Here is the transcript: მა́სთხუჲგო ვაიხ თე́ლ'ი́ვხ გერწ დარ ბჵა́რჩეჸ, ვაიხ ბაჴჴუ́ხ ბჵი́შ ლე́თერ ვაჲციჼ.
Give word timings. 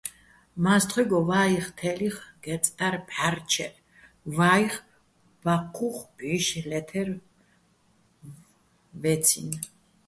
მა́სთხუჲგო 0.63 1.19
ვაიხ 1.29 1.65
თე́ლ'ი́ვხ 1.77 2.17
გერწ 2.43 2.65
დარ 2.77 2.95
ბჵა́რჩეჸ, 3.07 3.73
ვაიხ 4.35 4.75
ბაჴჴუ́ხ 5.43 5.97
ბჵი́შ 6.15 6.45
ლე́თერ 6.69 7.09
ვაჲციჼ. 9.01 9.41